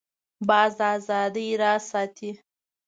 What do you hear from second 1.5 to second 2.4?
راز ساتي